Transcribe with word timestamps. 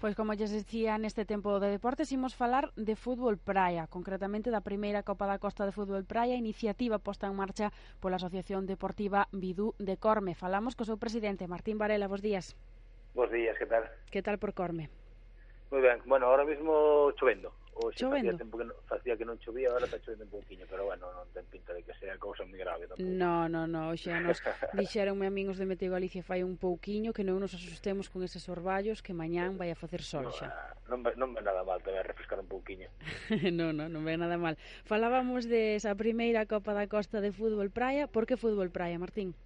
Pois 0.00 0.14
como 0.14 0.30
lles 0.32 0.54
dicía 0.54 0.94
neste 0.94 1.26
tempo 1.26 1.58
de 1.58 1.74
deportes 1.74 2.14
imos 2.14 2.30
falar 2.30 2.70
de 2.78 2.94
fútbol 2.94 3.34
praia 3.34 3.90
concretamente 3.90 4.46
da 4.46 4.62
primeira 4.62 5.02
Copa 5.02 5.26
da 5.26 5.42
Costa 5.42 5.66
de 5.66 5.74
Fútbol 5.74 6.06
Praia 6.06 6.38
iniciativa 6.38 7.02
posta 7.02 7.26
en 7.26 7.34
marcha 7.34 7.74
pola 7.98 8.14
Asociación 8.14 8.62
Deportiva 8.62 9.26
Bidú 9.34 9.74
de 9.82 9.98
Corme 9.98 10.38
falamos 10.38 10.78
co 10.78 10.86
seu 10.86 11.02
presidente 11.02 11.50
Martín 11.50 11.82
Varela, 11.82 12.06
bos 12.06 12.22
días 12.22 12.54
Bos 13.10 13.26
días, 13.34 13.58
que 13.58 13.66
tal? 13.66 13.90
Que 14.14 14.22
tal 14.22 14.38
por 14.38 14.54
Corme? 14.54 14.86
Moi 15.74 15.82
ben, 15.82 15.98
bueno, 16.06 16.30
ahora 16.30 16.46
mismo 16.46 17.10
chovendo 17.18 17.50
Hoxe 17.78 18.10
facía 18.10 18.34
tempo 18.34 18.58
que 18.58 18.66
non, 18.66 18.74
facía 18.90 19.14
que 19.14 19.22
non 19.22 19.38
chovía, 19.38 19.70
agora 19.70 19.86
está 19.86 20.02
chovendo 20.02 20.26
un 20.26 20.32
pouquiño, 20.34 20.66
pero 20.66 20.82
bueno, 20.90 21.06
non 21.14 21.30
ten 21.30 21.46
pinta 21.46 21.70
de 21.70 21.86
que 21.86 21.94
sea 21.94 22.18
cousa 22.18 22.42
moi 22.42 22.58
grave 22.58 22.90
tampouco. 22.90 23.06
No, 23.06 23.46
no, 23.46 23.70
no, 23.70 23.94
hoxe 23.94 24.10
nos 24.18 24.42
dixeronme 24.74 25.30
amigos 25.30 25.62
de 25.62 25.64
Meteo 25.70 25.94
Galicia 25.94 26.26
fai 26.26 26.42
un 26.42 26.58
pouquiño 26.58 27.14
que 27.14 27.22
non 27.22 27.38
nos 27.38 27.54
asustemos 27.54 28.10
con 28.10 28.26
eses 28.26 28.50
orballos 28.50 28.98
que 28.98 29.14
mañán 29.14 29.54
vai 29.54 29.70
a 29.70 29.78
facer 29.78 30.02
sol 30.02 30.26
xa. 30.34 30.50
Non, 30.90 31.06
ve, 31.06 31.14
non 31.14 31.30
ve 31.30 31.38
nada 31.38 31.62
mal, 31.62 31.78
te 31.78 31.94
vai 31.94 32.02
refrescar 32.02 32.42
un 32.42 32.50
pouquiño. 32.50 32.90
non, 33.54 33.70
non, 33.78 33.94
non 33.94 34.02
ve 34.02 34.18
nada 34.18 34.34
mal. 34.34 34.58
Falábamos 34.82 35.46
de 35.46 35.78
esa 35.78 35.94
primeira 35.94 36.50
Copa 36.50 36.74
da 36.74 36.90
Costa 36.90 37.22
de 37.22 37.30
fútbol 37.30 37.70
praia, 37.70 38.10
por 38.10 38.26
que 38.26 38.34
fútbol 38.34 38.74
praia, 38.74 38.98
Martín? 38.98 39.38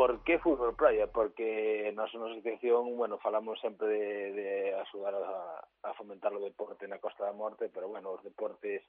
Por 0.00 0.24
que 0.24 0.38
fútbol 0.38 0.74
praia? 0.80 1.12
Porque 1.12 1.92
na 1.92 2.08
na 2.08 2.26
asociación, 2.32 2.96
bueno, 2.96 3.20
falamos 3.20 3.60
sempre 3.60 3.84
de, 3.84 4.32
de 4.32 4.48
axudar 4.80 5.12
a, 5.12 5.60
a 5.60 5.92
fomentar 5.92 6.32
o 6.32 6.40
deporte 6.40 6.88
na 6.88 6.96
Costa 6.96 7.28
da 7.28 7.36
Morte, 7.36 7.68
pero 7.68 7.84
bueno, 7.92 8.16
os 8.16 8.24
deportes 8.24 8.80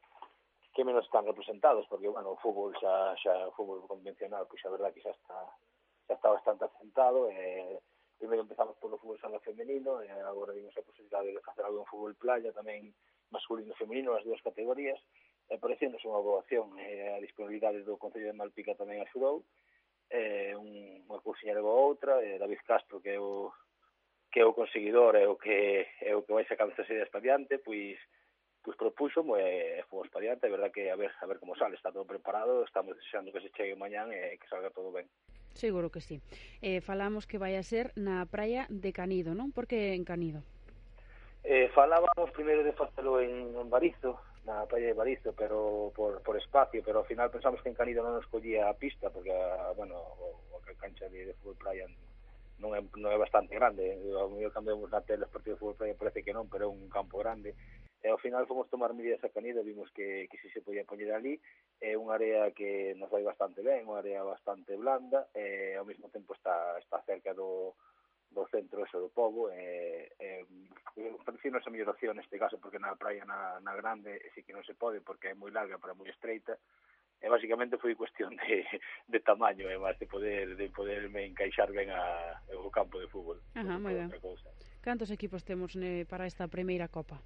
que 0.71 0.87
menos 0.87 1.03
están 1.03 1.27
representados, 1.27 1.83
porque 1.91 2.07
bueno, 2.07 2.31
o 2.31 2.39
fútbol 2.39 2.71
xa, 2.79 3.11
xa 3.19 3.43
o 3.43 3.51
fútbol 3.51 3.83
convencional, 3.91 4.47
pois 4.47 4.63
pues, 4.63 4.71
a 4.71 4.71
verdade 4.71 4.95
que 4.95 5.03
xa 5.03 5.11
está 5.11 5.39
xa 6.07 6.15
está 6.15 6.31
bastante 6.31 6.63
asentado, 6.63 7.27
eh, 7.27 7.75
primeiro 8.15 8.47
empezamos 8.47 8.79
polo 8.79 8.95
fútbol 8.95 9.19
sala 9.19 9.43
femenino, 9.43 9.99
e 9.99 10.07
eh, 10.07 10.23
agora 10.23 10.55
vimos 10.55 10.71
a 10.79 10.87
posibilidade 10.87 11.35
de 11.35 11.43
facer 11.43 11.67
algo 11.67 11.83
en 11.83 11.91
fútbol 11.91 12.15
playa 12.15 12.55
tamén 12.55 12.87
masculino 13.35 13.75
e 13.75 13.81
femenino, 13.83 14.15
as 14.15 14.23
dúas 14.23 14.39
categorías, 14.39 15.03
e 15.51 15.55
eh, 15.55 15.59
parecendo 15.59 15.99
unha 16.07 16.23
boa 16.23 16.39
acción, 16.39 16.71
eh, 16.79 17.11
a 17.11 17.19
disponibilidade 17.19 17.83
do 17.83 17.99
Concello 17.99 18.31
de 18.31 18.39
Malpica 18.39 18.79
tamén 18.79 19.03
axudou, 19.03 19.43
eh, 20.11 20.53
un, 20.55 21.01
unha 21.07 21.23
cousiña 21.23 21.55
levou 21.55 21.95
outra, 21.95 22.19
eh, 22.19 22.37
David 22.37 22.61
Castro 22.67 22.99
que 22.99 23.15
é 23.15 23.19
o 23.19 23.49
que 24.31 24.39
é 24.39 24.45
o 24.45 24.55
conseguidor 24.55 25.15
é 25.15 25.27
o 25.27 25.35
que 25.35 25.87
é 26.03 26.11
o 26.15 26.23
que 26.23 26.35
vai 26.35 26.45
sacando 26.45 26.71
estas 26.71 26.91
ideas 26.91 27.09
para 27.09 27.23
diante, 27.23 27.59
pois 27.63 27.97
pois 28.61 28.77
propuxo 28.77 29.25
eh, 29.37 29.79
e 29.79 29.83
fomos 29.89 30.09
para 30.09 30.21
diante, 30.21 30.45
é 30.45 30.49
verdad 30.49 30.71
que 30.71 30.91
a 30.91 30.95
ver 30.95 31.11
a 31.21 31.25
ver 31.25 31.39
como 31.39 31.55
sale, 31.55 31.75
está 31.75 31.91
todo 31.91 32.05
preparado, 32.05 32.63
estamos 32.63 32.95
deseando 32.95 33.31
que 33.31 33.41
se 33.41 33.49
chegue 33.55 33.75
mañán 33.75 34.13
e 34.13 34.37
que 34.37 34.47
salga 34.47 34.69
todo 34.69 34.91
ben. 34.91 35.09
Seguro 35.53 35.91
que 35.91 35.99
sí. 35.99 36.21
Eh, 36.61 36.79
falamos 36.79 37.27
que 37.27 37.41
vai 37.41 37.57
a 37.57 37.63
ser 37.63 37.91
na 37.97 38.23
praia 38.29 38.67
de 38.69 38.93
Canido, 38.93 39.33
non? 39.33 39.51
Por 39.51 39.67
que 39.67 39.97
en 39.97 40.05
Canido? 40.05 40.45
Eh, 41.43 41.73
falábamos 41.73 42.29
primeiro 42.37 42.61
de 42.63 42.71
facelo 42.77 43.19
en, 43.19 43.57
en 43.57 43.67
Barizo, 43.69 44.21
na 44.45 44.65
praia 44.65 44.87
de 44.87 44.97
Barizo, 44.97 45.33
pero 45.33 45.91
por, 45.95 46.21
por 46.21 46.37
espacio, 46.37 46.81
pero 46.83 46.99
ao 46.99 47.09
final 47.09 47.29
pensamos 47.29 47.61
que 47.61 47.69
en 47.69 47.77
Canido 47.77 48.01
non 48.01 48.17
nos 48.17 48.25
collía 48.25 48.65
a 48.65 48.73
pista, 48.73 49.13
porque, 49.13 49.29
a, 49.29 49.69
bueno, 49.77 49.93
o, 49.95 50.57
a 50.57 50.73
cancha 50.81 51.05
de, 51.09 51.29
de 51.29 51.33
fútbol 51.37 51.61
playa 51.61 51.85
non 52.61 52.73
é, 52.77 52.81
non 52.97 53.09
é 53.09 53.17
bastante 53.17 53.53
grande, 53.57 53.97
ao 54.17 54.29
mellor 54.29 54.53
cambiamos 54.53 54.89
na 54.89 55.01
tele 55.01 55.25
os 55.25 55.33
partidos 55.33 55.57
de 55.57 55.61
fútbol 55.61 55.77
playa, 55.77 55.97
parece 55.97 56.25
que 56.25 56.33
non, 56.33 56.49
pero 56.49 56.65
é 56.65 56.69
un 56.69 56.89
campo 56.89 57.21
grande, 57.21 57.53
e 58.01 58.07
ao 58.09 58.17
final 58.17 58.49
fomos 58.49 58.69
tomar 58.69 58.97
medidas 58.97 59.21
a 59.21 59.29
Canido, 59.29 59.61
vimos 59.61 59.89
que, 59.93 60.25
que 60.25 60.37
si 60.41 60.49
se 60.49 60.65
podía 60.65 60.85
poñer 60.89 61.13
ali, 61.13 61.37
é 61.77 61.93
unha 61.93 62.17
área 62.17 62.49
que 62.53 62.97
nos 62.97 63.13
vai 63.13 63.21
bastante 63.21 63.61
ben, 63.61 63.85
unha 63.85 64.01
área 64.01 64.25
bastante 64.25 64.73
blanda, 64.73 65.29
e 65.37 65.77
ao 65.77 65.85
mesmo 65.85 66.09
tempo 66.09 66.33
está, 66.33 66.81
está 66.81 66.97
cerca 67.05 67.37
do, 67.37 67.77
do 68.31 68.47
centro 68.47 68.83
eso 68.83 68.99
do 68.99 69.09
povo 69.11 69.51
e, 69.51 70.07
e 70.19 70.47
prefiro 71.25 71.59
esa 71.59 71.69
melloración 71.69 72.15
neste 72.15 72.39
caso 72.39 72.57
porque 72.57 72.79
na 72.79 72.95
praia 72.95 73.27
na, 73.27 73.59
na 73.59 73.75
grande 73.75 74.19
sí 74.33 74.43
que 74.43 74.55
non 74.55 74.63
se 74.63 74.73
pode 74.73 75.03
porque 75.03 75.31
é 75.31 75.35
moi 75.35 75.51
larga 75.51 75.77
pero 75.77 75.95
moi 75.95 76.07
estreita 76.07 76.55
e 77.21 77.29
basicamente 77.29 77.77
foi 77.77 77.93
cuestión 77.93 78.33
de, 78.41 78.65
de 79.07 79.19
tamaño 79.19 79.69
e 79.69 79.77
máis 79.77 79.99
de 79.99 80.07
poder 80.07 80.55
de 80.55 80.67
poderme 80.73 81.27
encaixar 81.27 81.69
ben 81.69 81.91
a, 81.91 82.39
o 82.57 82.71
campo 82.73 82.97
de 82.97 83.11
fútbol. 83.11 83.37
Ajá, 83.53 83.77
moi 83.77 83.93
ben. 83.93 84.09
Cantos 84.81 85.13
equipos 85.13 85.45
temos 85.45 85.77
ne, 85.77 86.09
para 86.09 86.25
esta 86.25 86.49
primeira 86.49 86.89
copa? 86.89 87.21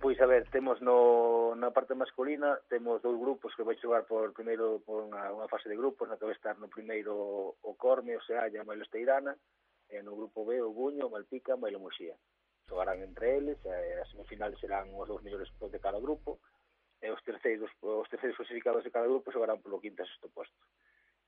Pois 0.00 0.20
a 0.20 0.26
ver, 0.26 0.48
temos 0.48 0.80
no, 0.80 1.56
na 1.56 1.72
parte 1.72 1.94
masculina, 1.94 2.60
temos 2.68 3.00
dous 3.02 3.16
grupos 3.16 3.52
que 3.56 3.64
vai 3.64 3.76
xogar 3.76 4.04
por 4.08 4.32
primeiro 4.32 4.80
por 4.84 5.04
unha, 5.04 5.32
unha 5.32 5.48
fase 5.48 5.68
de 5.68 5.76
grupos 5.76 6.08
na 6.08 6.16
que 6.16 6.28
vai 6.28 6.36
estar 6.36 6.56
no 6.56 6.68
primeiro 6.68 7.56
o 7.60 7.72
Corme, 7.76 8.16
o 8.16 8.24
Sealla 8.24 8.60
e 8.60 8.64
o 8.64 8.84
Esteirana, 8.84 9.36
e 9.88 10.02
no 10.02 10.16
grupo 10.16 10.44
B 10.44 10.60
o 10.62 10.72
Guño, 10.72 11.10
Malpica 11.10 11.54
e 11.54 11.60
Bailomuxía. 11.60 12.16
Xogarán 12.66 13.02
entre 13.02 13.38
eles, 13.38 13.58
e 13.62 13.70
as 14.02 14.10
semifinales 14.10 14.58
serán 14.58 14.90
os 14.94 15.06
dous 15.06 15.22
mellores 15.22 15.48
de 15.54 15.78
cada 15.78 16.00
grupo, 16.02 16.42
e 17.00 17.10
os 17.10 17.22
terceiros, 17.22 17.70
os 17.80 18.08
terceiros 18.08 18.36
clasificados 18.36 18.82
de 18.82 18.90
cada 18.90 19.06
grupo 19.06 19.30
xogarán 19.30 19.62
polo 19.62 19.78
quinto 19.78 20.02
e 20.02 20.08
sexto 20.08 20.28
posto. 20.32 20.58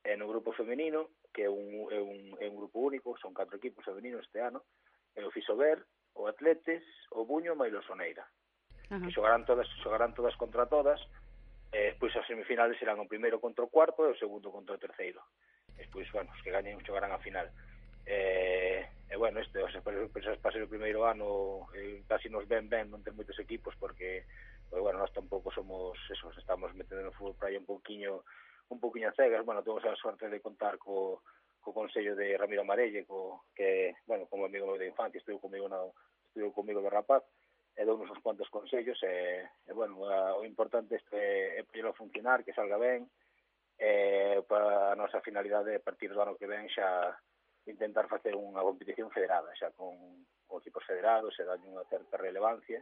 E 0.03 0.17
no 0.17 0.27
grupo 0.27 0.51
femenino, 0.55 1.15
que 1.31 1.47
é 1.47 1.51
un, 1.51 1.87
é 1.93 2.01
un, 2.01 2.19
é 2.43 2.47
un 2.49 2.57
grupo 2.57 2.81
único, 2.83 3.15
son 3.19 3.37
catro 3.37 3.59
equipos 3.59 3.85
femeninos 3.85 4.27
este 4.27 4.41
ano, 4.43 4.65
e 5.15 5.23
o 5.23 5.31
Fisober, 5.31 5.85
o 6.19 6.27
Atletes, 6.27 6.83
o 7.15 7.23
Buño 7.23 7.55
e 7.55 7.59
Mailo 7.59 7.83
Soneira. 7.87 8.27
Ajá. 8.91 9.05
Que 9.05 9.15
xogarán 9.15 9.45
todas, 9.45 9.69
xogarán 9.85 10.15
todas 10.15 10.35
contra 10.35 10.67
todas, 10.67 10.99
e 11.71 11.93
despois 11.93 12.17
as 12.17 12.27
semifinales 12.27 12.81
serán 12.81 12.99
o 12.99 13.11
primeiro 13.11 13.39
contra 13.39 13.63
o 13.63 13.71
cuarto 13.71 14.09
e 14.09 14.17
o 14.17 14.19
segundo 14.19 14.49
contra 14.51 14.75
o 14.75 14.83
terceiro. 14.83 15.21
E 15.77 15.85
despois, 15.85 16.09
bueno, 16.11 16.33
os 16.33 16.41
que 16.41 16.51
gañen 16.51 16.81
xogarán 16.83 17.13
a 17.13 17.21
final 17.21 17.53
e, 18.09 18.89
e 19.13 19.15
bueno, 19.21 19.41
este, 19.41 19.61
o 19.61 19.69
sea, 19.69 19.85
para 19.85 20.09
ser 20.53 20.65
o 20.65 20.73
primeiro 20.73 21.05
ano 21.05 21.69
eh, 21.77 22.01
casi 22.09 22.33
nos 22.33 22.49
ven 22.49 22.73
ben 22.73 22.89
non 22.89 23.05
ter 23.05 23.13
moitos 23.13 23.37
equipos 23.37 23.77
porque 23.77 24.25
pues, 24.73 24.81
bueno, 24.81 24.97
nós 24.97 25.13
tampouco 25.13 25.53
somos 25.53 25.93
eso, 26.09 26.33
estamos 26.41 26.73
metendo 26.73 27.05
no 27.05 27.13
fútbol 27.13 27.37
praia 27.37 27.61
un 27.61 27.69
pouquiño 27.69 28.25
un 28.69 28.81
pouquiño 28.81 29.09
a 29.09 29.13
cegas, 29.13 29.45
bueno, 29.45 29.63
temos 29.63 29.85
a 29.85 29.97
sorte 29.97 30.29
de 30.29 30.41
contar 30.41 30.77
co, 30.77 31.23
co 31.61 31.73
Consello 31.73 32.17
de 32.17 32.37
Ramiro 32.37 32.63
Amarelle, 32.63 33.05
co, 33.05 33.45
que, 33.55 33.97
bueno, 34.07 34.27
como 34.27 34.45
amigo 34.45 34.67
meu 34.67 34.77
de 34.77 34.89
infancia, 34.89 35.19
estuvo 35.19 35.41
comigo, 35.41 35.69
na, 35.69 35.81
estuvo 36.29 36.53
comigo 36.53 36.81
de 36.81 36.91
rapaz, 36.93 37.25
e 37.77 37.85
dou 37.85 37.97
uns 37.97 38.13
cuantos 38.21 38.51
consellos, 38.53 39.01
e, 39.05 39.41
e 39.69 39.73
bueno, 39.73 40.05
a, 40.05 40.37
o 40.37 40.45
importante 40.45 40.97
este, 40.97 41.17
é 41.57 41.63
poñelo 41.65 41.97
a 41.97 42.01
funcionar, 42.01 42.45
que 42.45 42.53
salga 42.53 42.77
ben, 42.77 43.09
e 43.81 44.43
para 44.45 44.93
a 44.93 44.99
nosa 45.01 45.25
finalidade, 45.25 45.73
a 45.73 45.81
partir 45.81 46.13
do 46.13 46.21
ano 46.21 46.37
que 46.37 46.45
ven, 46.45 46.69
xa 46.69 47.17
intentar 47.71 48.09
facer 48.09 48.35
unha 48.35 48.65
competición 48.65 49.13
federada, 49.13 49.53
xa 49.55 49.71
con, 49.77 50.25
con 50.49 50.61
equipos 50.61 50.85
federados, 50.85 51.37
e 51.39 51.45
dalle 51.45 51.69
unha 51.69 51.85
certa 51.87 52.17
relevancia, 52.17 52.81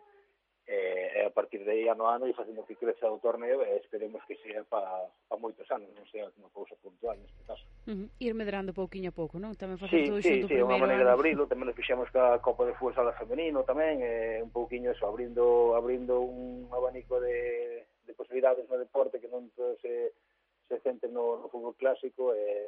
eh, 0.67 1.23
e 1.23 1.27
a 1.27 1.31
partir 1.31 1.63
de 1.63 1.71
aí 1.71 1.89
ano 1.89 2.11
a 2.11 2.19
ano 2.19 2.27
e 2.27 2.35
facendo 2.35 2.67
que 2.67 2.75
creza 2.75 3.07
o 3.07 3.23
torneo 3.23 3.63
e 3.63 3.79
esperemos 3.79 4.19
que 4.27 4.35
sea 4.43 4.67
para 4.67 5.07
pa 5.31 5.39
moitos 5.39 5.67
anos, 5.71 5.87
non 5.95 6.03
sea 6.11 6.27
unha 6.35 6.51
cousa 6.51 6.75
puntual 6.83 7.15
neste 7.23 7.39
caso. 7.47 7.63
Uh 7.87 7.95
-huh. 7.95 8.07
Ir 8.19 8.35
medrando 8.35 8.75
pouquiño 8.75 9.15
a 9.15 9.15
pouco, 9.15 9.39
non? 9.39 9.55
Tamén 9.55 9.79
facer 9.79 10.03
sí, 10.03 10.11
todo 10.11 10.19
sí, 10.19 10.43
xunto 10.43 10.51
sí, 10.51 10.59
primeiro. 10.59 10.67
Sí, 10.67 10.75
unha 10.75 10.83
maneira 10.83 11.07
de 11.07 11.15
abrirlo, 11.15 11.47
tamén 11.47 11.71
nos 11.71 11.79
fixemos 11.79 12.11
ca 12.11 12.43
Copa 12.43 12.67
de 12.67 12.75
Fútbol 12.75 12.99
Sala 12.99 13.15
Femenino 13.15 13.63
tamén, 13.63 14.03
eh, 14.03 14.43
un 14.43 14.51
pouquiño 14.51 14.91
eso, 14.91 15.07
abrindo, 15.07 15.79
abrindo 15.79 16.19
un 16.19 16.67
abanico 16.75 17.23
de, 17.23 17.87
de 18.03 18.13
posibilidades 18.19 18.67
no 18.67 18.75
deporte 18.75 19.23
que 19.23 19.31
non 19.31 19.47
todo 19.55 19.79
se, 19.79 20.19
se 20.67 20.83
centre 20.83 21.07
no, 21.07 21.39
no 21.39 21.47
fútbol 21.47 21.79
clásico 21.79 22.35
e 22.35 22.43
eh, 22.43 22.67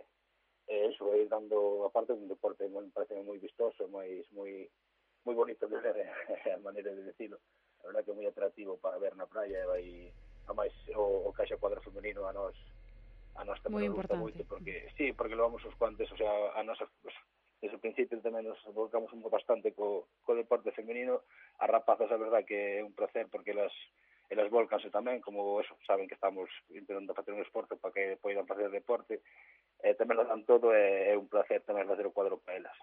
e 0.69 0.93
eso, 0.93 1.09
ir 1.17 1.29
dando 1.29 1.85
a 1.85 1.91
parte 1.91 2.13
un 2.13 2.29
deporte, 2.29 2.69
bueno, 2.69 2.93
parece 2.93 3.17
moi 3.25 3.41
vistoso, 3.41 3.89
moi 3.89 4.21
moi 4.37 4.69
moi 5.25 5.35
bonito 5.35 5.65
de 5.67 5.81
ver, 5.81 5.97
a 6.55 6.61
maneira 6.61 6.93
de 6.93 7.09
decirlo. 7.09 7.41
A 7.81 7.89
verdad 7.89 8.05
que 8.05 8.13
é 8.13 8.17
moi 8.17 8.29
atractivo 8.29 8.77
para 8.77 9.01
ver 9.01 9.17
na 9.17 9.27
praia 9.27 9.65
e 9.65 9.67
vai 9.67 9.85
a 10.49 10.53
máis 10.53 10.73
o, 10.93 11.29
o 11.29 11.33
caixa 11.33 11.57
cuadra 11.57 11.81
femenino 11.81 12.29
a 12.29 12.33
nós 12.33 12.57
a 13.37 13.45
nós 13.45 13.61
tamén 13.65 13.89
moi 13.89 13.89
nos 13.89 13.99
gusta 14.05 14.17
moito 14.17 14.43
porque 14.45 14.93
sí, 14.97 15.17
porque 15.17 15.39
levamos 15.39 15.65
os 15.65 15.75
cuantes, 15.81 16.11
o 16.13 16.17
sea, 16.21 16.53
a 16.53 16.61
nosa 16.61 16.85
pues, 17.01 17.17
desde 17.61 17.77
o 17.77 17.83
principio 17.83 18.21
tamén 18.21 18.47
nos 18.47 18.61
volcamos 18.71 19.11
un 19.15 19.23
bastante 19.27 19.75
co, 19.75 20.07
co 20.23 20.39
deporte 20.39 20.71
femenino. 20.75 21.27
A 21.59 21.67
rapazas 21.67 22.11
a 22.11 22.21
verdad 22.21 22.47
que 22.47 22.79
é 22.79 22.85
un 22.85 22.95
placer 22.95 23.27
porque 23.33 23.51
elas 23.51 23.73
elas 24.29 24.53
volcanse 24.53 24.93
tamén 24.93 25.25
como 25.25 25.57
eso, 25.59 25.73
saben 25.89 26.07
que 26.07 26.15
estamos 26.15 26.53
intentando 26.69 27.17
facer 27.17 27.33
un 27.33 27.41
esforzo 27.41 27.81
para 27.81 27.95
que 27.95 28.21
poidan 28.21 28.47
facer 28.47 28.69
deporte 28.69 29.25
eh, 29.83 29.95
tamén 29.95 30.19
lo 30.19 30.27
dan 30.27 30.43
todo 30.43 30.75
e 30.75 31.11
eh, 31.11 31.13
é 31.13 31.15
un 31.15 31.31
placer 31.31 31.63
tamén 31.63 31.87
facer 31.87 32.07
o 32.07 32.15
cuadro 32.15 32.43
para 32.43 32.59
elas. 32.59 32.75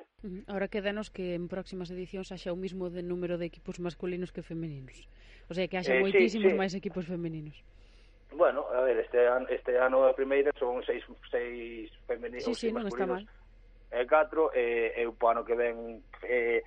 Ahora 0.48 0.72
quedanos 0.72 1.12
que 1.12 1.36
en 1.36 1.52
próximas 1.52 1.92
edicións 1.92 2.32
haxa 2.32 2.56
o 2.56 2.58
mismo 2.58 2.88
de 2.88 3.04
número 3.04 3.36
de 3.36 3.48
equipos 3.52 3.84
masculinos 3.84 4.32
que 4.32 4.46
femeninos. 4.46 5.08
O 5.52 5.54
sea, 5.54 5.68
que 5.68 5.76
haxa 5.76 5.96
eh, 5.96 6.02
moitísimos 6.02 6.52
sí, 6.52 6.56
sí. 6.56 6.62
máis 6.62 6.74
equipos 6.74 7.04
femeninos. 7.04 7.60
Bueno, 8.32 8.68
a 8.72 8.82
ver, 8.84 9.00
este 9.00 9.28
ano, 9.28 9.48
este 9.52 9.76
ano 9.80 10.08
a 10.08 10.16
primeira 10.16 10.52
son 10.56 10.84
seis, 10.88 11.04
seis 11.32 11.92
femeninos 12.08 12.48
sí, 12.48 12.56
sí, 12.56 12.68
non 12.72 12.88
está 12.88 13.04
mal. 13.04 13.24
E 13.92 14.04
catro, 14.08 14.52
e, 14.56 14.96
e 14.96 15.04
o 15.08 15.14
ano 15.28 15.44
que 15.44 15.56
ven... 15.56 16.04
Eh, 16.24 16.64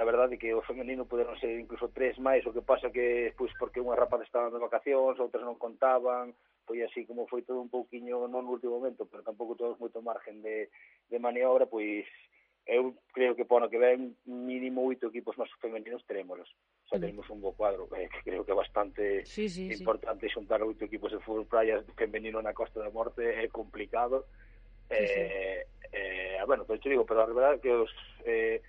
a 0.00 0.04
verdade 0.04 0.40
que 0.40 0.54
o 0.56 0.64
femenino 0.64 1.04
poderon 1.04 1.36
ser 1.36 1.60
incluso 1.60 1.92
tres 1.92 2.16
máis, 2.16 2.40
o 2.48 2.56
que 2.56 2.64
pasa 2.64 2.88
que 2.88 3.36
pois 3.36 3.52
porque 3.60 3.84
unha 3.84 3.92
rapaz 3.92 4.24
estaban 4.24 4.48
de 4.48 4.56
vacacións, 4.56 5.20
outras 5.20 5.44
non 5.44 5.60
contaban, 5.60 6.32
foi 6.64 6.80
así 6.80 7.04
como 7.04 7.28
foi 7.28 7.44
todo 7.44 7.60
un 7.60 7.68
pouquiño 7.68 8.24
non 8.24 8.40
no 8.40 8.56
último 8.56 8.80
momento, 8.80 9.04
pero 9.04 9.20
tampouco 9.20 9.60
todos 9.60 9.76
moito 9.76 10.00
margen 10.00 10.40
de, 10.40 10.72
de 11.12 11.18
maniobra, 11.20 11.68
pois 11.68 12.08
eu 12.64 12.96
creo 13.12 13.36
que 13.36 13.44
pono 13.44 13.68
que 13.68 13.76
ven 13.76 14.16
mínimo 14.24 14.80
oito 14.88 15.12
equipos 15.12 15.36
máis 15.36 15.52
femeninos 15.60 16.00
terémolos. 16.08 16.48
O 16.86 16.88
sea, 16.88 16.96
tenemos 16.96 17.28
un 17.28 17.44
bo 17.44 17.52
cuadro, 17.52 17.84
eh, 17.92 18.08
que 18.08 18.24
creo 18.24 18.40
que 18.40 18.56
é 18.56 18.56
bastante 18.56 19.28
sí, 19.28 19.52
sí, 19.52 19.68
importante 19.68 20.28
sí. 20.28 20.32
xuntar 20.32 20.64
oito 20.64 20.88
equipos 20.88 21.12
de 21.12 21.20
fútbol 21.20 21.44
praia 21.44 21.84
femenino 21.92 22.40
na 22.40 22.56
Costa 22.56 22.80
da 22.80 22.88
Morte 22.88 23.36
é 23.36 23.52
complicado. 23.52 24.24
Sí, 24.88 24.96
eh, 24.96 25.60
sí. 25.68 25.92
eh, 25.92 26.40
bueno, 26.48 26.64
pero 26.64 26.80
te 26.80 26.88
digo, 26.88 27.04
pero 27.04 27.20
a 27.20 27.28
verdade 27.28 27.60
que 27.60 27.68
os 27.68 27.92
eh, 28.24 28.64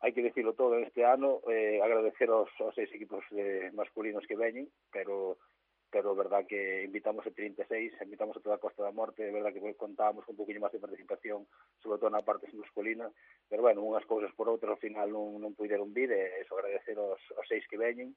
hai 0.00 0.14
que 0.14 0.22
decirlo 0.22 0.54
todo 0.54 0.78
este 0.78 1.02
ano, 1.04 1.42
eh, 1.50 1.82
agradecer 1.82 2.30
aos, 2.30 2.50
aos 2.62 2.74
seis 2.74 2.90
equipos 2.94 3.24
de, 3.30 3.70
masculinos 3.74 4.26
que 4.26 4.38
veñen, 4.38 4.70
pero 4.92 5.38
pero 5.90 6.14
verdad 6.14 6.44
que 6.46 6.84
invitamos 6.84 7.26
a 7.26 7.30
36, 7.30 7.94
invitamos 8.02 8.36
a 8.36 8.40
toda 8.40 8.56
a 8.56 8.58
Costa 8.60 8.82
da 8.82 8.92
Morte, 8.92 9.24
é 9.24 9.32
verdad 9.32 9.52
que 9.56 9.74
contábamos 9.74 10.24
con 10.24 10.36
un 10.36 10.40
poquinho 10.44 10.60
máis 10.60 10.76
de 10.76 10.84
participación, 10.84 11.48
sobre 11.80 11.96
todo 11.96 12.12
na 12.12 12.20
parte 12.20 12.44
masculina, 12.52 13.08
pero 13.48 13.64
bueno, 13.64 13.80
unhas 13.80 14.04
cousas 14.04 14.28
por 14.36 14.52
outras 14.52 14.76
ao 14.76 14.82
final 14.84 15.08
non, 15.08 15.40
non 15.40 15.56
puideron 15.56 15.88
vir, 15.96 16.12
e 16.12 16.44
eso 16.44 16.60
agradecer 16.60 16.92
aos, 17.00 17.20
aos 17.40 17.48
seis 17.48 17.64
que 17.72 17.80
veñen, 17.80 18.12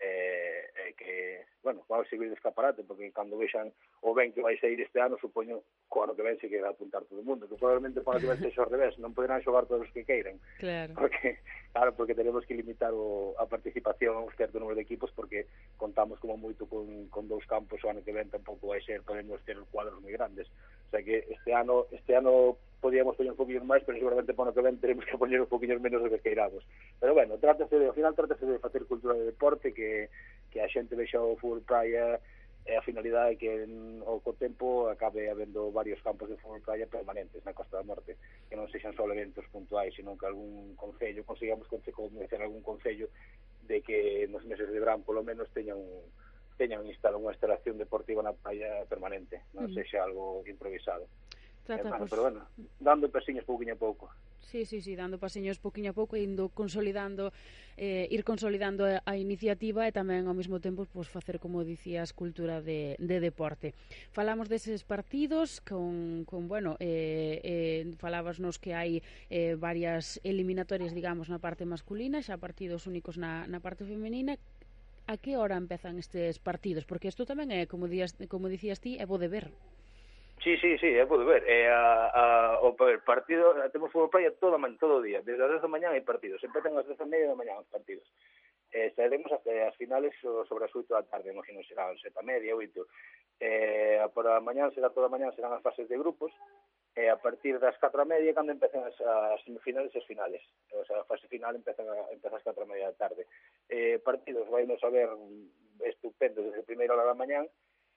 eh, 0.00 0.64
eh, 0.76 0.94
que, 0.96 1.44
bueno, 1.62 1.84
van 1.88 2.00
a 2.00 2.08
seguir 2.08 2.28
de 2.28 2.34
escaparate, 2.34 2.82
porque 2.84 3.12
cando 3.12 3.36
vexan 3.36 3.72
o 4.00 4.14
ben 4.14 4.32
que 4.32 4.40
vai 4.40 4.56
sair 4.56 4.80
este 4.80 5.00
ano, 5.00 5.18
supoño, 5.20 5.60
co 5.88 6.04
ano 6.04 6.16
que 6.16 6.22
ven 6.22 6.40
se 6.40 6.48
que 6.48 6.60
vai 6.60 6.70
apuntar 6.70 7.04
todo 7.04 7.20
o 7.20 7.22
mundo, 7.22 7.48
que 7.48 7.56
probablemente 7.56 8.00
para 8.00 8.18
que 8.20 8.26
ven 8.26 8.40
sexa 8.40 8.64
ao 8.64 8.72
revés, 8.72 8.96
non 8.96 9.12
poderán 9.12 9.44
xogar 9.44 9.68
todos 9.68 9.84
os 9.84 9.92
que 9.92 10.08
queiran. 10.08 10.40
Claro. 10.56 10.96
Porque, 10.96 11.44
claro, 11.76 11.92
porque 11.92 12.16
tenemos 12.16 12.48
que 12.48 12.56
limitar 12.56 12.96
o, 12.96 13.36
a 13.36 13.44
participación 13.44 14.16
a 14.16 14.24
un 14.24 14.32
certo 14.40 14.56
número 14.56 14.80
de 14.80 14.88
equipos, 14.88 15.12
porque 15.12 15.46
contamos 15.76 16.16
como 16.16 16.40
moito 16.40 16.64
con, 16.64 17.12
con 17.12 17.28
dous 17.28 17.44
campos 17.44 17.84
o 17.84 17.90
ano 17.92 18.00
que 18.00 18.16
ven, 18.16 18.32
tampouco 18.32 18.72
vai 18.72 18.80
ser, 18.80 19.04
podemos 19.04 19.36
ter 19.44 19.60
cuadros 19.68 20.00
moi 20.00 20.16
grandes. 20.16 20.48
O 20.48 20.90
sea 20.90 21.04
que 21.04 21.28
este 21.28 21.52
ano, 21.52 21.84
este 21.92 22.16
ano 22.16 22.56
podíamos 22.80 23.16
poñer 23.16 23.32
un 23.32 23.40
poquinho 23.40 23.62
máis, 23.64 23.84
pero 23.84 24.00
seguramente 24.00 24.32
para 24.34 24.50
o 24.50 24.54
que 24.56 24.64
ven 24.64 24.80
teremos 24.80 25.04
que 25.04 25.20
poñer 25.20 25.40
un 25.40 25.52
poquinho 25.52 25.78
menos 25.78 26.00
do 26.02 26.10
que 26.10 26.24
queiramos. 26.24 26.64
Pero 26.98 27.12
bueno, 27.12 27.36
trátase 27.36 27.76
de, 27.76 27.86
ao 27.86 27.96
final 27.96 28.16
trátase 28.16 28.48
de 28.48 28.58
facer 28.58 28.88
cultura 28.88 29.14
de 29.14 29.28
deporte, 29.28 29.72
que, 29.76 30.08
que 30.48 30.58
a 30.64 30.68
xente 30.68 30.96
vexa 30.96 31.20
o 31.20 31.36
fútbol 31.36 31.62
praia, 31.62 32.18
e 32.66 32.76
a 32.76 32.82
finalidade 32.82 33.32
é 33.32 33.36
que 33.36 33.50
en, 33.64 34.04
o 34.04 34.20
co 34.20 34.36
tempo 34.36 34.88
acabe 34.88 35.30
habendo 35.30 35.72
varios 35.72 36.00
campos 36.04 36.28
de 36.28 36.36
fútbol 36.36 36.60
praia 36.60 36.86
permanentes 36.86 37.40
na 37.44 37.56
Costa 37.56 37.80
da 37.80 37.88
Morte, 37.88 38.20
que 38.48 38.56
non 38.56 38.68
sexan 38.68 38.92
só 38.92 39.08
eventos 39.08 39.48
puntuais, 39.48 39.96
senón 39.96 40.20
que 40.20 40.28
algún 40.28 40.76
concello, 40.76 41.24
consigamos 41.24 41.66
convencer 41.68 42.40
algún 42.40 42.60
concello 42.60 43.08
de 43.64 43.80
que 43.80 44.28
nos 44.28 44.44
meses 44.44 44.68
de 44.68 44.78
verán 44.78 45.02
polo 45.02 45.24
menos 45.24 45.48
teñan 45.56 45.80
un, 45.80 46.04
teñan 46.60 46.84
instalado 46.84 47.24
unha 47.24 47.32
instalación 47.32 47.80
deportiva 47.80 48.20
na 48.20 48.36
praia 48.36 48.84
permanente, 48.84 49.48
non 49.56 49.72
mm. 49.72 49.74
sexa 49.74 50.04
algo 50.04 50.44
improvisado. 50.44 51.08
Trata, 51.64 51.80
eh, 51.80 51.90
bueno, 51.90 51.98
pues... 51.98 52.10
pero 52.10 52.22
bueno, 52.22 52.40
dando 52.80 53.08
pasiños 53.10 53.44
pouquinho 53.44 53.74
a 53.74 53.76
pouco. 53.76 54.10
Sí, 54.50 54.66
sí, 54.66 54.82
sí, 54.82 54.96
dando 54.96 55.18
pasiños 55.18 55.62
pouquiño 55.62 55.90
a 55.90 55.94
pouco 55.94 56.18
e 56.18 56.26
indo 56.26 56.50
consolidando 56.50 57.30
eh, 57.78 58.10
ir 58.10 58.26
consolidando 58.26 58.82
a 58.82 59.12
iniciativa 59.14 59.86
e 59.86 59.94
tamén 59.94 60.26
ao 60.26 60.34
mesmo 60.34 60.58
tempo 60.58 60.90
pues, 60.90 61.06
facer, 61.06 61.38
como 61.38 61.62
dicías, 61.62 62.10
cultura 62.10 62.58
de, 62.58 62.98
de 62.98 63.22
deporte. 63.22 63.78
Falamos 64.10 64.50
deses 64.50 64.82
partidos 64.82 65.62
con, 65.62 66.26
con 66.26 66.50
bueno, 66.50 66.74
eh, 66.82 67.38
eh, 67.46 67.94
falabasnos 68.02 68.58
que 68.58 68.74
hai 68.74 69.06
eh, 69.30 69.54
varias 69.54 70.18
eliminatorias, 70.26 70.90
digamos, 70.98 71.30
na 71.30 71.38
parte 71.38 71.62
masculina, 71.62 72.18
xa 72.18 72.34
partidos 72.34 72.90
únicos 72.90 73.14
na, 73.14 73.46
na 73.46 73.62
parte 73.62 73.86
femenina, 73.86 74.34
a 75.06 75.14
que 75.14 75.38
hora 75.38 75.54
empezan 75.54 76.02
estes 76.02 76.42
partidos? 76.42 76.82
Porque 76.90 77.06
isto 77.06 77.22
tamén 77.22 77.54
é, 77.54 77.70
como, 77.70 77.86
días, 77.86 78.18
como 78.26 78.50
dicías 78.50 78.82
ti, 78.82 78.98
é 78.98 79.06
bo 79.06 79.14
de 79.14 79.30
ver. 79.30 79.46
Sí, 80.42 80.56
sí, 80.56 80.78
sí, 80.78 80.86
é 80.96 81.04
podo 81.04 81.26
ver. 81.26 81.44
É 81.46 81.68
a, 81.68 82.08
a, 82.08 82.60
o 82.62 82.72
ver, 82.72 83.04
partido, 83.04 83.52
temos 83.72 83.92
fútbol 83.92 84.08
playa 84.08 84.32
todo, 84.40 84.56
todo 84.80 84.96
o 84.96 85.02
día, 85.02 85.20
desde 85.20 85.44
as 85.44 85.60
10 85.60 85.62
da 85.62 85.68
mañá 85.68 85.92
hai 85.92 86.00
partidos, 86.00 86.40
empezan 86.40 86.80
as 86.80 86.88
10 86.88 86.96
da 86.96 87.04
media 87.04 87.28
da 87.28 87.36
mañá 87.36 87.60
os 87.60 87.68
partidos. 87.68 88.08
Eh, 88.72 88.88
estaremos 88.88 89.28
até 89.32 89.68
as 89.68 89.76
finales 89.76 90.16
sobre 90.20 90.64
as 90.64 90.72
8 90.72 90.88
da 90.88 91.04
tarde, 91.04 91.28
imagino 91.28 91.60
será 91.68 91.92
as 91.92 92.00
7 92.00 92.16
da 92.16 92.24
media, 92.24 92.56
8. 92.56 92.72
Eh, 93.36 94.00
por 94.16 94.24
a 94.32 94.40
mañá 94.40 94.72
será 94.72 94.88
toda 94.88 95.06
a 95.06 95.12
mañá 95.12 95.28
serán 95.36 95.52
as 95.52 95.60
fases 95.60 95.84
de 95.92 96.00
grupos, 96.00 96.32
e 96.96 97.04
eh, 97.04 97.10
a 97.12 97.20
partir 97.20 97.60
das 97.60 97.76
4 97.76 98.00
da 98.00 98.08
media 98.08 98.32
cando 98.32 98.56
empezan 98.56 98.80
as, 98.88 98.96
as 98.96 99.44
semifinales 99.44 99.92
e 99.92 100.00
as 100.00 100.08
finales. 100.08 100.40
O 100.72 100.84
sea, 100.88 101.04
a 101.04 101.08
fase 101.08 101.28
final 101.28 101.52
empeza, 101.52 101.84
empeza 102.08 102.40
as 102.40 102.44
4 102.48 102.64
da 102.64 102.70
media 102.72 102.88
da 102.88 102.96
tarde. 102.96 103.28
Eh, 103.68 104.00
partidos 104.00 104.48
vai 104.48 104.64
a 104.64 104.88
ver 104.88 105.10
estupendos 105.84 106.48
desde 106.48 106.64
primeira 106.64 106.96
hora 106.96 107.04
da 107.04 107.14
mañá, 107.14 107.44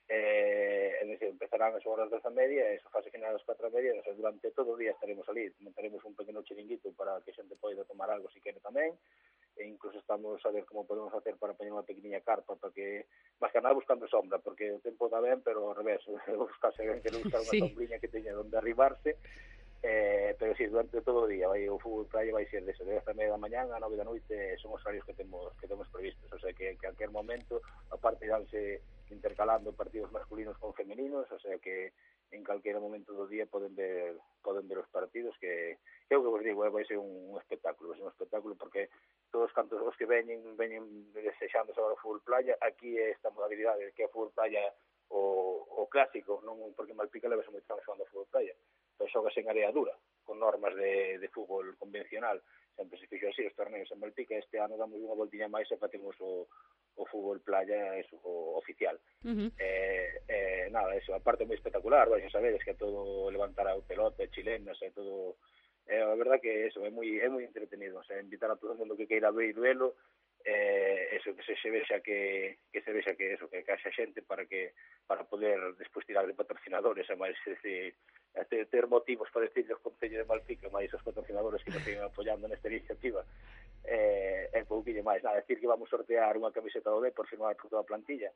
eh, 0.10 1.00
é 1.02 1.06
decir, 1.06 1.30
empezarán 1.30 1.76
as 1.76 1.86
horas 1.88 2.12
das 2.12 2.24
media 2.34 2.68
e 2.72 2.76
esa 2.76 2.90
fase 2.92 3.12
final 3.12 3.32
das 3.32 3.44
4 3.48 3.72
media, 3.72 3.96
nos, 3.96 4.08
durante 4.18 4.52
todo 4.52 4.76
o 4.76 4.80
día 4.80 4.92
estaremos 4.92 5.28
ali, 5.30 5.48
montaremos 5.64 6.04
un 6.04 6.16
pequeno 6.16 6.44
chiringuito 6.44 6.92
para 6.94 7.22
que 7.24 7.32
a 7.32 7.38
xente 7.38 7.56
poida 7.56 7.88
tomar 7.88 8.12
algo 8.12 8.28
se 8.32 8.44
quere 8.44 8.60
tamén, 8.60 8.96
e 9.56 9.64
incluso 9.70 10.00
estamos 10.00 10.44
a 10.46 10.52
ver 10.52 10.66
como 10.66 10.86
podemos 10.86 11.14
hacer 11.14 11.38
para 11.38 11.54
poñer 11.54 11.72
unha 11.72 11.88
pequeniña 11.88 12.26
carpa 12.26 12.58
para 12.58 12.74
que, 12.74 13.08
máis 13.40 13.54
que 13.54 13.62
nada 13.62 13.78
buscando 13.78 14.10
sombra, 14.10 14.42
porque 14.44 14.74
o 14.74 14.84
tempo 14.84 15.08
dá 15.08 15.22
ben, 15.24 15.40
pero 15.40 15.72
ao 15.72 15.78
revés, 15.78 16.04
buscarse 16.36 16.84
ben 16.84 17.00
que 17.00 17.14
buscar 17.14 17.40
unha 17.40 17.54
sí. 17.54 17.60
sombriña 17.62 18.02
que 18.02 18.12
teña 18.12 18.36
onde 18.36 18.58
arribarse, 18.60 19.16
eh, 19.84 20.36
pero 20.40 20.56
si 20.56 20.64
sí, 20.64 20.72
durante 20.72 21.02
todo 21.02 21.24
o 21.24 21.30
día 21.30 21.48
vai 21.48 21.68
o 21.68 21.78
fútbol 21.78 22.08
playa 22.08 22.32
vai 22.32 22.48
ser 22.48 22.64
desde 22.64 22.88
as 22.88 23.04
da 23.04 23.14
media 23.14 23.36
da 23.36 23.40
mañá 23.40 23.68
a 23.68 23.80
9 23.84 24.00
da 24.00 24.08
noite 24.08 24.56
son 24.64 24.72
os 24.72 24.82
horarios 24.82 25.04
que 25.04 25.14
temos 25.14 25.52
que 25.60 25.68
temos 25.68 25.86
previstos, 25.92 26.32
o 26.32 26.40
sea 26.40 26.56
que 26.56 26.72
en 26.72 26.80
calquer 26.80 27.12
momento 27.12 27.60
aparte 27.92 28.24
danse 28.26 28.80
intercalando 29.14 29.78
partidos 29.78 30.12
masculinos 30.12 30.58
con 30.58 30.74
femeninos, 30.74 31.32
o 31.32 31.40
sea 31.40 31.58
que 31.60 31.94
en 32.34 32.44
calquera 32.44 32.82
momento 32.82 33.14
do 33.14 33.30
día 33.30 33.46
poden 33.46 33.76
ver 33.78 34.18
poden 34.42 34.68
ver 34.68 34.82
os 34.82 34.90
partidos 34.90 35.38
que 35.38 35.78
eu 36.10 36.20
que 36.26 36.34
vos 36.34 36.44
digo, 36.44 36.66
eh, 36.66 36.74
vai 36.74 36.84
ser 36.84 36.98
un, 36.98 37.30
un 37.30 37.38
espectáculo, 37.38 37.94
vai 37.94 37.98
ser 37.98 38.06
un 38.10 38.14
espectáculo 38.14 38.54
porque 38.58 38.90
todos 39.30 39.54
cantos 39.54 39.80
os 39.82 39.96
que 39.96 40.10
veñen 40.10 40.58
veñen 40.58 41.14
desexando 41.14 41.74
sobre 41.78 41.94
o 41.94 42.02
fútbol 42.02 42.26
playa, 42.26 42.58
aquí 42.60 42.98
é 42.98 43.14
esta 43.14 43.30
modalidade 43.30 43.94
que 43.94 44.04
é 44.04 44.12
fútbol 44.12 44.34
playa 44.34 44.74
o, 45.14 45.86
o 45.86 45.86
clásico, 45.88 46.42
non 46.42 46.58
porque 46.74 46.98
Malpica 46.98 47.30
leva 47.30 47.46
moi 47.54 47.62
tempo 47.62 47.86
xogando 47.86 48.10
fútbol 48.10 48.34
playa, 48.34 48.54
pero 48.98 49.14
xogas 49.14 49.38
en 49.38 49.46
área 49.46 49.70
dura, 49.70 49.94
con 50.26 50.42
normas 50.42 50.74
de, 50.74 51.22
de 51.22 51.30
fútbol 51.30 51.78
convencional, 51.78 52.42
sempre 52.74 52.98
se 52.98 53.06
fixo 53.06 53.30
así 53.30 53.46
os 53.46 53.54
torneos 53.54 53.90
en 53.94 54.02
Malpica, 54.02 54.34
este 54.34 54.58
ano 54.58 54.74
damos 54.74 54.98
unha 54.98 55.14
voltiña 55.14 55.46
máis 55.46 55.70
e 55.70 55.78
facemos 55.78 56.18
o, 56.18 56.50
o 56.96 57.06
fútbol 57.06 57.42
playa 57.42 57.98
eso, 57.98 58.20
o 58.24 58.58
oficial. 58.58 59.00
Uh 59.24 59.30
-huh. 59.30 59.52
eh, 59.58 60.22
eh, 60.28 60.68
nada, 60.72 60.96
eso, 60.96 61.14
aparte 61.14 61.46
moi 61.46 61.56
espectacular, 61.56 62.10
vais 62.10 62.26
a 62.26 62.30
saber, 62.30 62.54
es 62.54 62.64
que 62.64 62.76
todo 62.76 63.32
levantar 63.32 63.68
a 63.68 63.78
pelote, 63.82 64.30
chilenas, 64.30 64.82
e 64.82 64.92
todo... 64.92 65.38
Eh, 65.86 66.00
a 66.00 66.16
verdad 66.16 66.40
que 66.40 66.68
eso 66.68 66.80
é 66.86 66.90
moi 66.90 67.10
é 67.20 67.28
moi 67.28 67.44
entretenido, 67.44 68.00
o 68.00 68.06
sea, 68.08 68.22
invitar 68.22 68.50
a 68.52 68.56
todo 68.56 68.72
o 68.72 68.80
mundo 68.80 68.96
que 68.96 69.08
queira 69.08 69.36
ver 69.36 69.52
duelo, 69.54 69.96
eh, 70.46 71.08
eso 71.16 71.36
que 71.36 71.44
se, 71.44 71.56
se 71.56 71.70
vexa 71.70 72.02
que, 72.02 72.60
que 72.72 72.82
se 72.82 72.92
vexa 72.92 73.16
que 73.16 73.34
eso 73.34 73.50
que, 73.50 73.64
caixa 73.64 73.92
xente 73.92 74.22
para 74.22 74.46
que 74.46 74.74
para 75.08 75.24
poder 75.24 75.76
despois 75.80 76.06
tirar 76.06 76.28
de 76.28 76.34
patrocinadores 76.36 77.08
e 77.08 77.16
máis 77.16 77.40
ese, 77.48 77.96
ter, 78.52 78.68
ter 78.68 78.86
motivos 78.88 79.32
para 79.32 79.48
decir 79.48 79.64
os 79.72 79.80
Concello 79.80 80.20
de 80.20 80.28
Malpica 80.28 80.68
máis 80.68 80.92
os 80.92 81.04
patrocinadores 81.04 81.64
que 81.64 81.72
nos 81.72 81.84
siguen 81.88 82.04
apoiando 82.04 82.52
nesta 82.52 82.68
iniciativa 82.68 83.24
eh, 83.88 84.52
é 84.52 84.64
pouquinho 84.68 85.04
máis 85.04 85.24
nada, 85.24 85.40
decir 85.40 85.64
que 85.64 85.68
vamos 85.68 85.88
sortear 85.88 86.36
unha 86.36 86.52
camiseta 86.52 86.92
do 86.92 87.00
D 87.00 87.16
por 87.16 87.24
firmar 87.32 87.56
por 87.56 87.72
toda 87.72 87.88
a 87.88 87.88
plantilla 87.88 88.36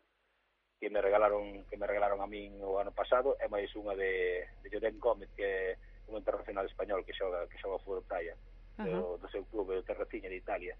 que 0.79 0.87
me 0.87 1.03
regalaron 1.03 1.67
que 1.67 1.75
me 1.75 1.87
regalaron 1.91 2.23
a 2.23 2.27
min 2.27 2.55
o 2.63 2.79
ano 2.79 2.95
pasado 2.95 3.35
e 3.35 3.51
máis 3.51 3.67
unha 3.75 3.99
de, 3.99 4.47
de 4.63 4.67
Jordan 4.71 4.95
Gómez 4.95 5.27
que 5.35 5.43
é 5.43 5.63
un 6.07 6.15
internacional 6.15 6.63
español 6.63 7.03
que 7.03 7.11
xoga 7.11 7.51
que 7.51 7.59
xoga 7.59 7.83
fútbol 7.83 8.07
praia 8.07 8.39
uh 8.79 8.87
-huh. 8.87 8.95
do, 8.95 9.03
do 9.19 9.27
seu 9.27 9.43
clube, 9.51 9.75
do 9.75 9.83
Terraciña 9.83 10.31
de 10.31 10.39
Italia 10.39 10.79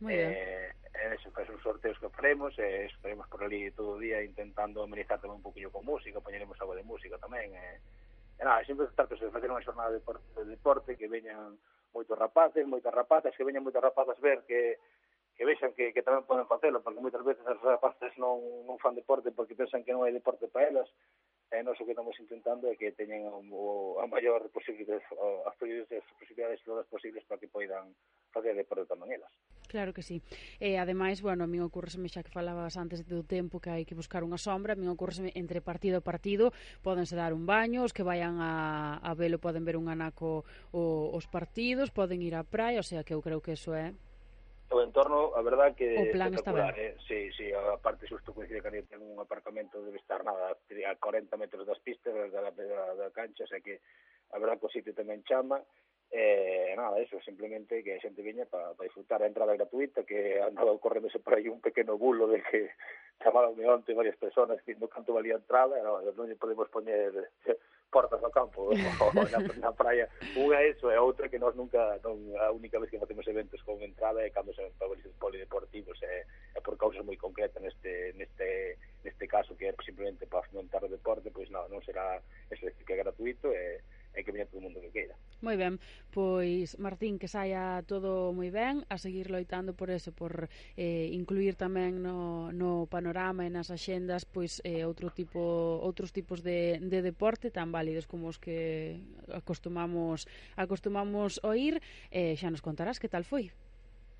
Moi 0.00 0.14
ben. 0.14 0.30
Eh, 0.30 0.70
eh, 0.94 1.14
eso, 1.14 1.30
pues, 1.34 1.50
os 1.50 1.62
sorteos 1.62 1.98
que 1.98 2.08
faremos, 2.10 2.54
eh, 2.58 2.86
estaremos 2.86 3.26
por 3.28 3.42
ali 3.42 3.70
todo 3.72 3.96
o 3.96 3.98
día 3.98 4.22
intentando 4.22 4.82
amenizar 4.82 5.18
tamén 5.18 5.42
un 5.42 5.46
poquillo 5.46 5.74
con 5.74 5.82
música, 5.82 6.22
poñeremos 6.22 6.54
algo 6.62 6.78
de 6.78 6.86
música 6.86 7.18
tamén, 7.18 7.50
eh, 7.54 7.82
e 8.38 8.42
nada, 8.46 8.62
sempre 8.62 8.86
trato 8.94 9.18
de 9.18 9.34
facer 9.34 9.50
unha 9.50 9.64
xornada 9.66 9.90
de 9.90 9.98
deporte, 9.98 10.26
de 10.38 10.46
deporte 10.46 10.90
que 10.94 11.10
veñan 11.10 11.58
moitos 11.90 12.14
rapaces, 12.14 12.62
moitas 12.62 12.94
rapazas, 12.94 13.34
que 13.34 13.42
veñan 13.42 13.66
moitas 13.66 13.82
rapazas 13.82 14.14
ver 14.22 14.46
que 14.46 14.78
que 15.38 15.46
vexan 15.46 15.70
que, 15.70 15.94
que 15.94 16.02
tamén 16.02 16.26
poden 16.26 16.50
facelo, 16.50 16.82
porque 16.82 16.98
moitas 16.98 17.22
veces 17.22 17.46
as 17.46 17.62
rapaces 17.62 18.10
non, 18.18 18.42
non 18.66 18.74
fan 18.82 18.98
deporte 18.98 19.30
porque 19.30 19.54
pensan 19.54 19.86
que 19.86 19.94
non 19.94 20.02
hai 20.02 20.10
deporte 20.10 20.50
para 20.50 20.66
elas, 20.66 20.90
e 21.54 21.62
nós 21.62 21.78
o 21.78 21.86
que 21.86 21.94
estamos 21.94 22.18
intentando 22.18 22.66
é 22.66 22.74
que 22.74 22.90
teñen 22.90 23.22
o, 23.30 23.38
o, 23.54 23.62
a 24.02 24.06
maior 24.10 24.42
posibilidades, 24.50 25.06
as 25.46 25.54
posibilidades 25.58 26.58
todas 26.66 26.90
posibles 26.90 27.22
para 27.30 27.38
que 27.38 27.46
poidan 27.46 27.94
facer 28.34 28.50
deporte 28.58 28.90
tamén 28.90 29.14
elas. 29.14 29.30
Claro 29.68 29.92
que 29.92 30.02
sí. 30.02 30.24
E 30.58 30.80
ademais, 30.80 31.20
bueno, 31.20 31.44
a 31.44 31.48
min 31.48 31.60
ocurreseme 31.60 32.08
xa 32.08 32.24
que 32.24 32.32
falabas 32.32 32.80
antes 32.80 33.04
do 33.04 33.20
tempo 33.20 33.60
que 33.60 33.68
hai 33.68 33.84
que 33.84 33.92
buscar 33.92 34.24
unha 34.24 34.40
sombra, 34.40 34.72
a 34.72 34.80
min 34.80 34.88
ocurreseme 34.88 35.30
entre 35.36 35.60
partido 35.60 36.00
a 36.00 36.04
partido, 36.04 36.56
podense 36.80 37.12
dar 37.12 37.36
un 37.36 37.44
baño, 37.44 37.84
os 37.84 37.92
que 37.92 38.00
vayan 38.00 38.40
a, 38.40 38.96
a 38.96 39.12
velo 39.12 39.36
poden 39.36 39.68
ver 39.68 39.76
un 39.76 39.92
anaco 39.92 40.48
o, 40.72 41.12
os 41.12 41.28
partidos, 41.28 41.92
poden 41.92 42.24
ir 42.24 42.32
á 42.32 42.42
praia, 42.48 42.80
o 42.80 42.86
sea 42.86 43.04
que 43.04 43.12
eu 43.12 43.20
creo 43.20 43.44
que 43.44 43.52
eso 43.52 43.76
é 43.76 43.92
o 44.70 44.82
entorno, 44.82 45.32
a 45.36 45.40
verdad 45.40 45.72
que 45.72 45.96
o 45.96 46.12
plan 46.12 46.32
está 46.32 46.52
ben. 46.52 46.72
Eh? 46.76 46.96
Sí, 47.08 47.32
sí, 47.32 47.52
a 47.52 47.76
parte 47.80 48.04
xusto 48.04 48.36
coincide 48.36 48.60
que 48.60 48.84
ten 48.84 49.00
un 49.00 49.16
aparcamento 49.16 49.80
debe 49.80 49.96
estar 49.96 50.20
nada 50.24 50.52
a 50.52 50.94
40 50.96 51.36
metros 51.40 51.64
das 51.64 51.80
pistas 51.80 52.12
da, 52.12 52.28
da, 52.28 52.52
da, 52.52 52.82
da 52.96 53.08
cancha, 53.12 53.44
o 53.44 53.50
sea 53.52 53.60
que 53.60 53.80
a 54.32 54.36
verdad 54.36 54.60
que 54.60 54.68
o 54.68 54.72
sitio 54.72 54.92
tamén 54.92 55.24
chama 55.24 55.60
Eh, 56.10 56.72
nada, 56.74 56.98
eso, 57.00 57.20
simplemente 57.20 57.84
que 57.84 57.96
a 57.96 58.00
xente 58.00 58.24
viña 58.24 58.48
para 58.48 58.72
pa 58.72 58.88
disfrutar 58.88 59.20
a 59.20 59.28
entrada 59.28 59.52
gratuita, 59.52 60.08
que 60.08 60.40
andaba 60.40 60.72
correndose 60.80 61.20
por 61.20 61.36
aí 61.36 61.52
un 61.52 61.60
pequeno 61.60 62.00
bulo 62.00 62.24
de 62.26 62.40
que 62.48 62.72
chamaronme 63.22 63.68
onte 63.68 63.92
varias 63.92 64.16
personas 64.16 64.56
dicindo 64.64 64.88
canto 64.88 65.12
valía 65.12 65.36
a 65.36 65.42
entrada, 65.44 65.76
e 65.76 65.84
non, 65.84 66.00
non 66.00 66.40
podemos 66.40 66.72
poñer 66.72 67.12
portas 67.92 68.24
ao 68.24 68.32
campo 68.32 68.72
na, 68.72 68.88
na 69.68 69.72
praia. 69.76 70.08
Unha 70.32 70.64
é 70.64 70.72
iso, 70.72 70.88
e 70.88 70.96
eh, 70.96 71.00
outra 71.00 71.28
que 71.28 71.36
nós 71.36 71.52
nunca, 71.52 72.00
non, 72.00 72.16
a 72.40 72.56
única 72.56 72.80
vez 72.80 72.88
que 72.88 73.00
facemos 73.00 73.28
eventos 73.28 73.60
con 73.68 73.76
entrada 73.84 74.24
é 74.24 74.32
cando 74.32 74.56
se 74.56 74.64
favorices 74.80 75.12
polideportivos, 75.20 76.00
é, 76.00 76.24
é 76.56 76.60
por 76.64 76.80
causas 76.80 77.04
moi 77.04 77.20
concretas 77.20 77.60
neste, 77.60 78.16
neste, 78.16 78.80
neste 79.04 79.28
caso, 79.28 79.52
que 79.60 79.68
é 79.68 79.76
simplemente 79.84 80.24
para 80.24 80.40
fomentar 80.48 80.80
o 80.80 80.88
deporte, 80.88 81.28
pois 81.28 81.52
non, 81.52 81.68
non 81.68 81.84
será, 81.84 82.16
eso 82.48 82.64
que 82.64 82.96
é 82.96 83.02
gratuito, 83.04 83.52
e 83.52 83.84
e 84.18 84.26
que 84.26 84.34
veña 84.34 84.50
todo 84.50 84.58
o 84.58 84.64
mundo 84.66 84.82
que 84.82 84.90
queira. 84.90 85.14
Moi 85.38 85.54
ben, 85.54 85.78
pois 86.10 86.74
Martín, 86.82 87.22
que 87.22 87.30
saia 87.30 87.86
todo 87.86 88.34
moi 88.34 88.50
ben, 88.50 88.82
a 88.90 88.98
seguir 88.98 89.30
loitando 89.30 89.78
por 89.78 89.94
eso, 89.94 90.10
por 90.10 90.50
eh, 90.74 91.06
incluir 91.14 91.54
tamén 91.54 92.02
no, 92.02 92.50
no 92.50 92.90
panorama 92.90 93.46
e 93.46 93.50
nas 93.54 93.70
axendas 93.70 94.26
pois 94.26 94.58
eh, 94.66 94.82
outro 94.82 95.14
tipo, 95.14 95.38
outros 95.38 96.10
tipos 96.10 96.42
de, 96.42 96.82
de 96.82 96.98
deporte 97.06 97.54
tan 97.54 97.70
válidos 97.70 98.10
como 98.10 98.26
os 98.26 98.42
que 98.42 98.98
acostumamos 99.30 100.26
acostumamos 100.58 101.38
oír, 101.46 101.78
eh, 102.10 102.34
xa 102.34 102.50
nos 102.50 102.64
contarás 102.64 102.98
que 102.98 103.06
tal 103.06 103.22
foi. 103.22 103.54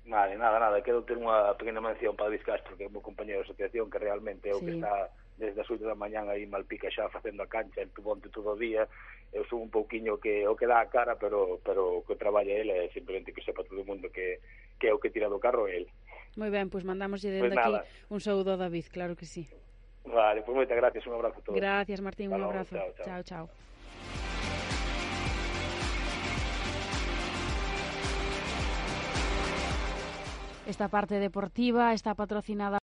Vale, 0.09 0.37
nada, 0.37 0.57
nada, 0.57 0.81
quero 0.81 1.03
ter 1.05 1.21
unha 1.21 1.53
pequena 1.53 1.83
mención 1.83 2.17
para 2.17 2.33
Castro, 2.41 2.73
que 2.73 2.87
é 2.87 2.89
o 2.89 2.93
meu 2.93 3.03
compañero 3.05 3.43
de 3.43 3.45
asociación 3.45 3.93
que 3.93 4.01
realmente 4.01 4.49
é 4.49 4.55
o 4.55 4.63
sí. 4.63 4.65
que 4.65 4.73
está 4.81 5.11
desde 5.39 5.61
as 5.61 5.69
8 5.71 5.81
da 5.87 5.95
mañán 5.95 6.27
aí 6.27 6.45
Malpica 6.45 6.91
xa 6.91 7.07
facendo 7.09 7.41
a 7.41 7.47
cancha, 7.47 7.81
el 7.81 7.89
tubonte 7.95 8.27
todo 8.29 8.53
o 8.53 8.59
día, 8.59 8.85
eu 9.31 9.47
sou 9.47 9.63
un 9.63 9.71
pouquiño 9.71 10.19
que 10.19 10.45
o 10.45 10.59
que 10.59 10.67
dá 10.67 10.83
a 10.83 10.91
cara, 10.91 11.15
pero 11.15 11.63
pero 11.63 12.03
o 12.03 12.03
que 12.03 12.19
traballa 12.19 12.51
ele 12.51 12.75
é 12.75 12.91
simplemente 12.91 13.31
que 13.31 13.41
sepa 13.41 13.63
todo 13.63 13.81
o 13.81 13.87
mundo 13.87 14.11
que, 14.11 14.43
que 14.77 14.91
é 14.91 14.93
o 14.93 14.99
que 14.99 15.09
tira 15.09 15.31
do 15.31 15.39
carro 15.39 15.65
é 15.65 15.81
ele. 15.81 15.89
Moi 16.35 16.51
ben, 16.51 16.67
pois 16.67 16.83
mandamos 16.83 17.23
pois 17.23 17.31
dende 17.31 17.55
pues 17.55 17.57
aquí 17.57 17.79
un 18.11 18.19
saúdo 18.19 18.53
a 18.53 18.57
David, 18.59 18.91
claro 18.91 19.15
que 19.15 19.25
sí. 19.25 19.47
Vale, 20.03 20.43
pois 20.43 20.55
moitas 20.55 20.75
gracias, 20.75 21.07
un 21.07 21.15
abrazo 21.15 21.39
a 21.39 21.43
todos. 21.47 21.55
Gracias, 21.55 21.99
Martín, 22.03 22.35
un 22.35 22.43
abrazo. 22.43 22.75
Chao, 22.75 22.91
chao. 22.93 23.05
chao, 23.07 23.23
chao. 23.23 23.69
Esta 30.69 30.87
parte 30.87 31.17
deportiva 31.17 31.95
está 31.95 32.13
patrocinada 32.13 32.77